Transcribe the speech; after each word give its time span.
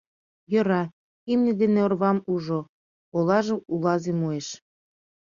Йӧра, 0.51 0.83
имне 1.31 1.53
ден 1.59 1.73
орвам 1.85 2.17
ужо, 2.33 2.59
олажым 3.17 3.59
улазе 3.73 4.11
муэш. 4.19 4.47